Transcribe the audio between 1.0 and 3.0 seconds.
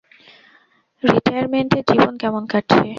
রিটায়ারমেন্টের জীবন কেমন কাটছে?